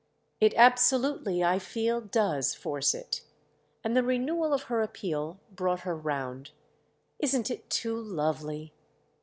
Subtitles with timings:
[0.39, 3.21] "It absolutely, I feel, does force it."
[3.83, 6.49] And the renewal of her appeal brought her round.
[7.19, 8.73] "Isn't it too lovely?"